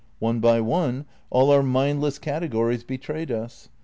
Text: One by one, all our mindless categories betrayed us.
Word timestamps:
One 0.17 0.39
by 0.39 0.61
one, 0.61 1.05
all 1.29 1.51
our 1.51 1.61
mindless 1.61 2.17
categories 2.17 2.83
betrayed 2.83 3.29
us. 3.31 3.69